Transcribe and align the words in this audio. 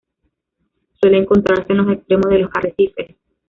Suele 0.99 1.19
encontrarse 1.19 1.73
en 1.73 1.77
los 1.77 1.91
extremos 1.95 2.31
de 2.31 2.39
los 2.39 2.49
arrecifes. 2.55 3.17